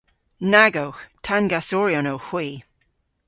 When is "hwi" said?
2.29-2.47